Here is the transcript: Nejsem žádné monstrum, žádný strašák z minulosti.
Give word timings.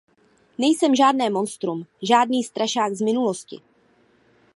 Nejsem 0.57 0.95
žádné 0.95 1.29
monstrum, 1.29 1.85
žádný 2.03 2.43
strašák 2.43 2.93
z 2.93 3.01
minulosti. 3.01 3.61